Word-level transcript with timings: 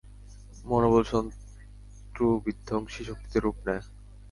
মনোবল 0.65 1.03
শত্রু-বিধ্বংসী 1.11 3.01
শক্তিতে 3.03 3.37
রূপ 3.39 3.57
নেয়। 3.65 3.83